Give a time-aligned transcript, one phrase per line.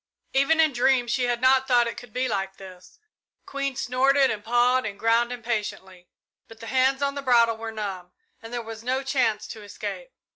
[0.33, 2.97] Even in dreams she had not thought it could be like this.
[3.45, 6.07] Queen snorted and pawed the ground impatiently,
[6.47, 8.11] but the hands on the bridle were numb,
[8.41, 10.09] and there was no chance to escape.